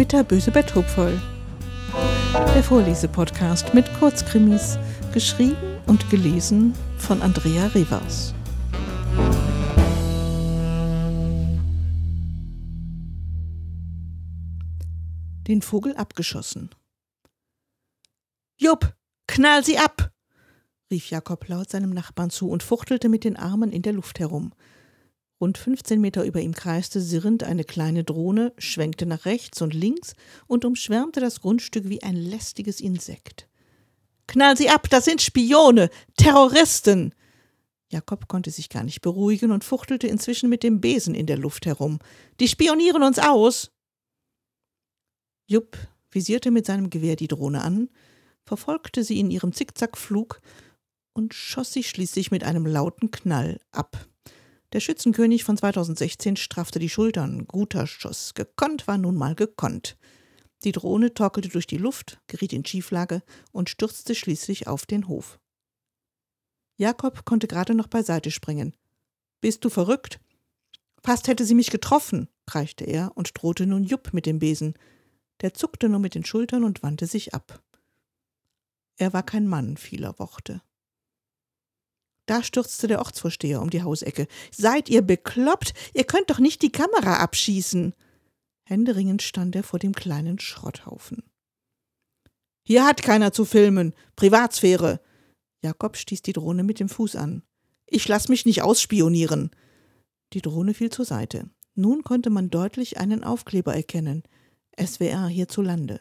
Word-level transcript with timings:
Bitterböse 0.00 0.50
Betthupferl. 0.50 1.20
Der 2.32 2.64
Vorlesepodcast 2.64 3.74
mit 3.74 3.84
Kurzkrimis, 3.98 4.78
geschrieben 5.12 5.58
und 5.86 6.08
gelesen 6.08 6.72
von 6.96 7.20
Andrea 7.20 7.66
Rivers. 7.66 8.32
Den 15.46 15.60
Vogel 15.60 15.94
abgeschossen. 15.96 16.70
Jupp, 18.56 18.94
knall 19.26 19.62
sie 19.62 19.76
ab! 19.76 20.10
rief 20.90 21.10
Jakob 21.10 21.46
laut 21.46 21.68
seinem 21.68 21.90
Nachbarn 21.90 22.30
zu 22.30 22.48
und 22.48 22.62
fuchtelte 22.62 23.10
mit 23.10 23.24
den 23.24 23.36
Armen 23.36 23.70
in 23.70 23.82
der 23.82 23.92
Luft 23.92 24.18
herum. 24.18 24.54
Rund 25.40 25.56
15 25.56 25.98
Meter 25.98 26.24
über 26.24 26.40
ihm 26.40 26.52
kreiste 26.52 27.00
sirrend 27.00 27.44
eine 27.44 27.64
kleine 27.64 28.04
Drohne, 28.04 28.52
schwenkte 28.58 29.06
nach 29.06 29.24
rechts 29.24 29.62
und 29.62 29.72
links 29.72 30.14
und 30.46 30.66
umschwärmte 30.66 31.18
das 31.20 31.40
Grundstück 31.40 31.88
wie 31.88 32.02
ein 32.02 32.16
lästiges 32.16 32.80
Insekt. 32.80 33.48
Knall 34.26 34.56
sie 34.56 34.68
ab, 34.68 34.90
das 34.90 35.06
sind 35.06 35.22
Spione, 35.22 35.88
Terroristen! 36.16 37.14
Jakob 37.88 38.28
konnte 38.28 38.50
sich 38.50 38.68
gar 38.68 38.84
nicht 38.84 39.00
beruhigen 39.00 39.50
und 39.50 39.64
fuchtelte 39.64 40.06
inzwischen 40.06 40.50
mit 40.50 40.62
dem 40.62 40.80
Besen 40.80 41.14
in 41.14 41.26
der 41.26 41.38
Luft 41.38 41.64
herum. 41.64 41.98
Die 42.38 42.46
spionieren 42.46 43.02
uns 43.02 43.18
aus! 43.18 43.72
Jupp 45.46 45.76
visierte 46.10 46.50
mit 46.50 46.66
seinem 46.66 46.90
Gewehr 46.90 47.16
die 47.16 47.28
Drohne 47.28 47.62
an, 47.62 47.88
verfolgte 48.44 49.02
sie 49.02 49.18
in 49.18 49.30
ihrem 49.30 49.52
Zickzackflug 49.52 50.40
und 51.14 51.34
schoss 51.34 51.72
sie 51.72 51.82
schließlich 51.82 52.30
mit 52.30 52.44
einem 52.44 52.66
lauten 52.66 53.10
Knall 53.10 53.60
ab. 53.72 54.09
Der 54.72 54.80
Schützenkönig 54.80 55.42
von 55.42 55.56
2016 55.56 56.36
straffte 56.36 56.78
die 56.78 56.88
Schultern. 56.88 57.46
Guter 57.46 57.86
Schuss. 57.88 58.34
Gekonnt 58.34 58.86
war 58.86 58.98
nun 58.98 59.16
mal 59.16 59.34
gekonnt. 59.34 59.96
Die 60.62 60.72
Drohne 60.72 61.12
torkelte 61.12 61.48
durch 61.48 61.66
die 61.66 61.78
Luft, 61.78 62.20
geriet 62.28 62.52
in 62.52 62.64
Schieflage 62.64 63.22
und 63.50 63.70
stürzte 63.70 64.14
schließlich 64.14 64.68
auf 64.68 64.86
den 64.86 65.08
Hof. 65.08 65.40
Jakob 66.76 67.24
konnte 67.24 67.48
gerade 67.48 67.74
noch 67.74 67.88
beiseite 67.88 68.30
springen. 68.30 68.76
Bist 69.40 69.64
du 69.64 69.70
verrückt? 69.70 70.20
Fast 71.02 71.28
hätte 71.28 71.44
sie 71.44 71.54
mich 71.54 71.70
getroffen, 71.70 72.28
kreischte 72.46 72.84
er 72.84 73.12
und 73.16 73.30
drohte 73.34 73.66
nun 73.66 73.84
Jupp 73.84 74.12
mit 74.12 74.26
dem 74.26 74.38
Besen. 74.38 74.74
Der 75.40 75.54
zuckte 75.54 75.88
nur 75.88 76.00
mit 76.00 76.14
den 76.14 76.24
Schultern 76.24 76.62
und 76.62 76.82
wandte 76.82 77.06
sich 77.06 77.34
ab. 77.34 77.62
Er 78.98 79.12
war 79.14 79.22
kein 79.22 79.46
Mann 79.46 79.78
vieler 79.78 80.18
Worte. 80.18 80.60
Da 82.30 82.44
stürzte 82.44 82.86
der 82.86 83.00
Ortsvorsteher 83.00 83.60
um 83.60 83.70
die 83.70 83.82
Hausecke. 83.82 84.28
Seid 84.52 84.88
ihr 84.88 85.02
bekloppt? 85.02 85.74
Ihr 85.94 86.04
könnt 86.04 86.30
doch 86.30 86.38
nicht 86.38 86.62
die 86.62 86.70
Kamera 86.70 87.16
abschießen. 87.16 87.92
Händeringend 88.62 89.22
stand 89.22 89.56
er 89.56 89.64
vor 89.64 89.80
dem 89.80 89.96
kleinen 89.96 90.38
Schrotthaufen. 90.38 91.24
Hier 92.62 92.86
hat 92.86 93.02
keiner 93.02 93.32
zu 93.32 93.44
filmen. 93.44 93.94
Privatsphäre. 94.14 95.00
Jakob 95.60 95.96
stieß 95.96 96.22
die 96.22 96.32
Drohne 96.32 96.62
mit 96.62 96.78
dem 96.78 96.88
Fuß 96.88 97.16
an. 97.16 97.42
Ich 97.86 98.06
lass 98.06 98.28
mich 98.28 98.46
nicht 98.46 98.62
ausspionieren. 98.62 99.50
Die 100.32 100.40
Drohne 100.40 100.72
fiel 100.72 100.90
zur 100.90 101.06
Seite. 101.06 101.50
Nun 101.74 102.04
konnte 102.04 102.30
man 102.30 102.48
deutlich 102.48 102.98
einen 102.98 103.24
Aufkleber 103.24 103.74
erkennen. 103.74 104.22
SWR 104.80 105.26
hierzulande. 105.26 106.00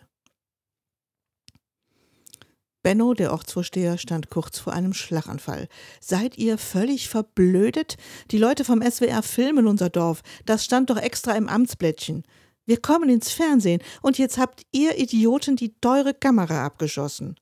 Benno, 2.82 3.14
der 3.14 3.32
Ortsvorsteher, 3.34 3.98
stand 3.98 4.30
kurz 4.30 4.60
vor 4.60 4.74
einem 4.74 4.94
Schlaganfall. 4.94 5.68
Seid 6.00 6.38
ihr 6.38 6.58
völlig 6.58 7.10
verblödet? 7.10 7.98
Die 8.32 8.38
Leute 8.38 8.64
vom 8.64 8.82
SWR 8.82 9.22
filmen 9.22 9.68
unser 9.68 9.90
Dorf. 9.90 10.22
Das 10.46 10.64
stand 10.64 10.90
doch 10.90 10.98
extra 10.98 11.36
im 11.36 11.50
Amtsblättchen. 11.50 12.24
Wir 12.66 12.80
kommen 12.80 13.10
ins 13.10 13.32
Fernsehen 13.32 13.82
und 14.02 14.18
jetzt 14.18 14.38
habt 14.38 14.64
ihr 14.72 14.98
Idioten 14.98 15.56
die 15.56 15.74
teure 15.82 16.14
Kamera 16.14 16.66
abgeschossen. 16.66 17.36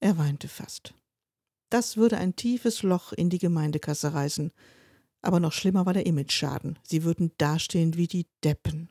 Er 0.00 0.18
weinte 0.18 0.48
fast. 0.48 0.94
Das 1.70 1.96
würde 1.96 2.16
ein 2.16 2.34
tiefes 2.34 2.82
Loch 2.82 3.12
in 3.12 3.30
die 3.30 3.38
Gemeindekasse 3.38 4.14
reißen. 4.14 4.52
Aber 5.20 5.38
noch 5.40 5.52
schlimmer 5.52 5.86
war 5.86 5.92
der 5.92 6.06
Imageschaden. 6.06 6.78
Sie 6.82 7.04
würden 7.04 7.32
dastehen 7.38 7.96
wie 7.96 8.06
die 8.06 8.26
Deppen. 8.42 8.88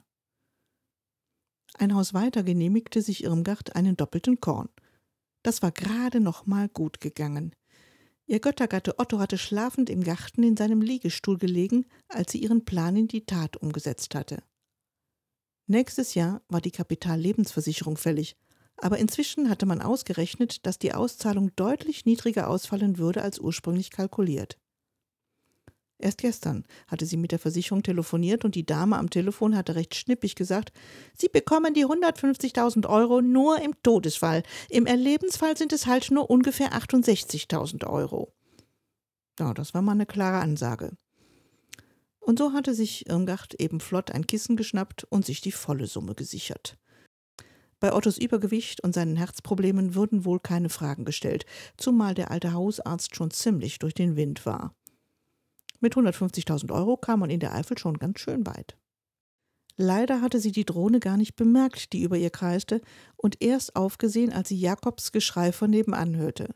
Ein 1.79 1.95
Haus 1.95 2.13
weiter 2.13 2.43
genehmigte 2.43 3.01
sich 3.01 3.23
Irmgard 3.23 3.75
einen 3.75 3.97
doppelten 3.97 4.39
Korn. 4.39 4.69
Das 5.43 5.61
war 5.61 5.71
gerade 5.71 6.19
noch 6.19 6.45
mal 6.45 6.69
gut 6.69 6.99
gegangen. 6.99 7.55
Ihr 8.25 8.41
Göttergatte 8.41 8.99
Otto 8.99 9.19
hatte 9.19 9.37
schlafend 9.37 9.89
im 9.89 10.03
Garten 10.03 10.43
in 10.43 10.57
seinem 10.57 10.81
Liegestuhl 10.81 11.37
gelegen, 11.37 11.85
als 12.09 12.33
sie 12.33 12.39
ihren 12.39 12.65
Plan 12.65 12.97
in 12.97 13.07
die 13.07 13.25
Tat 13.25 13.55
umgesetzt 13.55 14.15
hatte. 14.15 14.43
Nächstes 15.67 16.13
Jahr 16.13 16.41
war 16.49 16.59
die 16.59 16.71
Kapitallebensversicherung 16.71 17.97
fällig, 17.97 18.37
aber 18.77 18.97
inzwischen 18.97 19.49
hatte 19.49 19.65
man 19.65 19.81
ausgerechnet, 19.81 20.65
dass 20.65 20.77
die 20.77 20.93
Auszahlung 20.93 21.55
deutlich 21.55 22.05
niedriger 22.05 22.49
ausfallen 22.49 22.97
würde 22.97 23.21
als 23.21 23.39
ursprünglich 23.39 23.91
kalkuliert. 23.91 24.57
Erst 26.07 26.19
gestern 26.19 26.63
hatte 26.87 27.05
sie 27.05 27.17
mit 27.17 27.33
der 27.33 27.39
Versicherung 27.39 27.83
telefoniert 27.83 28.45
und 28.45 28.55
die 28.55 28.65
Dame 28.65 28.97
am 28.97 29.09
Telefon 29.09 29.57
hatte 29.57 29.75
recht 29.75 29.93
schnippig 29.93 30.35
gesagt, 30.35 30.71
Sie 31.17 31.27
bekommen 31.27 31.73
die 31.73 31.85
150.000 31.85 32.87
Euro 32.87 33.21
nur 33.21 33.61
im 33.61 33.73
Todesfall. 33.83 34.43
Im 34.69 34.85
Erlebensfall 34.85 35.57
sind 35.57 35.73
es 35.73 35.85
halt 35.85 36.09
nur 36.09 36.29
ungefähr 36.29 36.71
68.000 36.71 37.85
Euro. 37.87 38.31
Ja, 39.37 39.53
das 39.53 39.73
war 39.73 39.81
mal 39.81 39.91
eine 39.91 40.05
klare 40.05 40.37
Ansage. 40.37 40.95
Und 42.21 42.39
so 42.39 42.53
hatte 42.53 42.73
sich 42.73 43.09
Irmgard 43.09 43.55
eben 43.59 43.81
flott 43.81 44.11
ein 44.11 44.27
Kissen 44.27 44.55
geschnappt 44.55 45.03
und 45.09 45.25
sich 45.25 45.41
die 45.41 45.51
volle 45.51 45.87
Summe 45.87 46.15
gesichert. 46.15 46.77
Bei 47.81 47.91
Ottos 47.91 48.17
Übergewicht 48.17 48.81
und 48.81 48.93
seinen 48.93 49.17
Herzproblemen 49.17 49.93
wurden 49.93 50.23
wohl 50.23 50.39
keine 50.39 50.69
Fragen 50.69 51.03
gestellt, 51.03 51.45
zumal 51.75 52.13
der 52.13 52.31
alte 52.31 52.53
Hausarzt 52.53 53.13
schon 53.13 53.29
ziemlich 53.29 53.79
durch 53.79 53.93
den 53.93 54.15
Wind 54.15 54.45
war. 54.45 54.73
Mit 55.79 55.95
150.000 55.95 56.71
Euro 56.73 56.97
kam 56.97 57.19
man 57.19 57.29
in 57.29 57.39
der 57.39 57.53
Eifel 57.53 57.77
schon 57.77 57.97
ganz 57.97 58.19
schön 58.19 58.45
weit. 58.45 58.77
Leider 59.75 60.21
hatte 60.21 60.39
sie 60.39 60.51
die 60.51 60.65
Drohne 60.65 60.99
gar 60.99 61.17
nicht 61.17 61.35
bemerkt, 61.35 61.93
die 61.93 62.01
über 62.01 62.17
ihr 62.17 62.31
kreiste, 62.31 62.81
und 63.15 63.43
erst 63.43 63.75
aufgesehen, 63.75 64.33
als 64.33 64.49
sie 64.49 64.59
Jakobs 64.59 65.11
Geschrei 65.11 65.51
von 65.51 65.69
nebenan 65.69 66.15
hörte. 66.15 66.55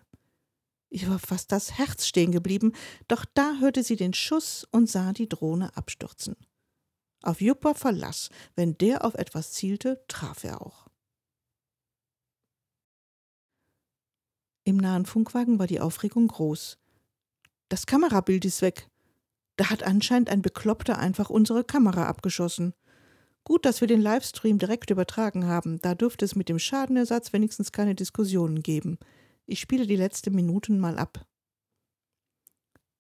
Ihr 0.90 1.08
war 1.08 1.20
fast 1.20 1.52
das 1.52 1.78
Herz 1.78 2.06
stehen 2.06 2.32
geblieben, 2.32 2.74
doch 3.08 3.24
da 3.34 3.60
hörte 3.60 3.84
sie 3.84 3.96
den 3.96 4.14
Schuss 4.14 4.68
und 4.72 4.90
sah 4.90 5.14
die 5.14 5.30
Drohne 5.30 5.76
abstürzen. 5.78 6.36
Auf 7.22 7.40
Jupp 7.40 7.64
war 7.64 7.76
Verlass, 7.76 8.30
wenn 8.56 8.78
der 8.78 9.06
auf 9.06 9.14
etwas 9.14 9.52
zielte, 9.52 10.04
traf 10.08 10.44
er 10.44 10.62
auch. 10.62 10.88
Im 14.64 14.78
nahen 14.78 15.06
Funkwagen 15.06 15.60
war 15.60 15.68
die 15.68 15.80
Aufregung 15.80 16.28
groß. 16.28 16.78
Das 17.70 17.86
Kamerabild 17.86 18.44
ist 18.46 18.62
weg, 18.62 18.91
da 19.58 19.70
hat 19.70 19.84
anscheinend 19.84 20.30
ein 20.30 20.42
Bekloppter 20.42 20.98
einfach 20.98 21.30
unsere 21.30 21.64
Kamera 21.64 22.08
abgeschossen. 22.08 22.74
Gut, 23.44 23.66
dass 23.66 23.82
wir 23.82 23.88
den 23.88 24.02
Livestream 24.02 24.60
direkt 24.60 24.92
übertragen 24.92 25.48
haben. 25.48 25.80
Da 25.82 25.96
dürfte 25.96 26.26
es 26.26 26.36
mit 26.36 26.48
dem 26.48 26.60
Schadenersatz 26.60 27.34
wenigstens 27.34 27.72
keine 27.72 27.96
Diskussionen 27.96 28.62
geben. 28.62 28.98
Ich 29.46 29.60
spiele 29.60 29.88
die 29.88 29.96
letzten 29.96 30.36
Minuten 30.36 30.80
mal 30.80 30.98
ab. 30.98 31.26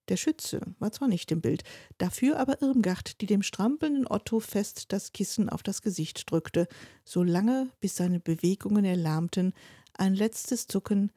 Der 0.09 0.17
Schütze 0.17 0.59
war 0.79 0.91
zwar 0.91 1.07
nicht 1.07 1.31
im 1.31 1.39
Bild, 1.39 1.63
dafür 1.97 2.37
aber 2.37 2.61
Irmgard, 2.61 3.21
die 3.21 3.27
dem 3.27 3.43
strampelnden 3.43 4.07
Otto 4.07 4.39
fest 4.39 4.91
das 4.91 5.13
Kissen 5.13 5.47
auf 5.47 5.63
das 5.63 5.81
Gesicht 5.81 6.29
drückte, 6.29 6.67
so 7.05 7.23
lange, 7.23 7.69
bis 7.79 7.95
seine 7.95 8.19
Bewegungen 8.19 8.83
erlahmten, 8.83 9.53
ein 9.93 10.13
letztes 10.13 10.67
Zucken, 10.67 11.11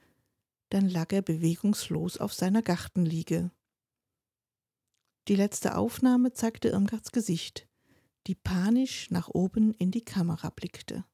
dann 0.68 0.88
lag 0.88 1.12
er 1.12 1.22
bewegungslos 1.22 2.18
auf 2.18 2.34
seiner 2.34 2.62
Gartenliege. 2.62 3.50
Die 5.28 5.36
letzte 5.36 5.76
Aufnahme 5.76 6.32
zeigte 6.32 6.68
Irmgards 6.68 7.10
Gesicht, 7.10 7.66
die 8.26 8.34
panisch 8.34 9.10
nach 9.10 9.28
oben 9.28 9.72
in 9.75 9.90
die 9.90 10.04
Kamera 10.04 10.50
blickte. 10.50 11.04